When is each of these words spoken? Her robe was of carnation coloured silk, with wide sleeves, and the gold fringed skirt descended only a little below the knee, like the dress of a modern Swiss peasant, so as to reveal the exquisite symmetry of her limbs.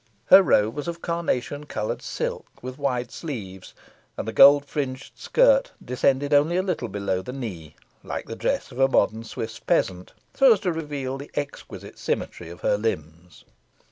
Her 0.31 0.41
robe 0.41 0.73
was 0.73 0.87
of 0.87 1.03
carnation 1.03 1.67
coloured 1.67 2.01
silk, 2.01 2.47
with 2.63 2.79
wide 2.79 3.11
sleeves, 3.11 3.75
and 4.17 4.27
the 4.27 4.33
gold 4.33 4.65
fringed 4.65 5.11
skirt 5.15 5.73
descended 5.85 6.33
only 6.33 6.57
a 6.57 6.63
little 6.63 6.87
below 6.87 7.21
the 7.21 7.31
knee, 7.31 7.75
like 8.03 8.25
the 8.25 8.35
dress 8.35 8.71
of 8.71 8.79
a 8.79 8.87
modern 8.87 9.23
Swiss 9.23 9.59
peasant, 9.59 10.13
so 10.33 10.51
as 10.53 10.59
to 10.61 10.73
reveal 10.73 11.19
the 11.19 11.29
exquisite 11.35 11.99
symmetry 11.99 12.49
of 12.49 12.61
her 12.61 12.77
limbs. 12.79 13.45